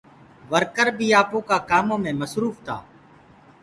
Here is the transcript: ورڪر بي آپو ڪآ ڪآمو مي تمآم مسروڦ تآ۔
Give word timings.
ورڪر 0.51 0.87
بي 0.97 1.07
آپو 1.21 1.37
ڪآ 1.49 1.57
ڪآمو 1.69 1.95
مي 2.03 2.11
تمآم 2.13 2.19
مسروڦ 2.21 2.53
تآ۔ 2.65 2.77